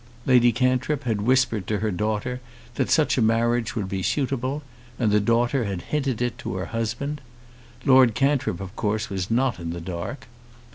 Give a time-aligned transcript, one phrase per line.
[0.25, 2.39] Lady Cantrip had whispered to her daughter
[2.73, 4.63] that such a marriage would be suitable,
[4.97, 7.21] and the daughter had hinted it to her husband.
[7.85, 10.25] Lord Cantrip of course was not in the dark.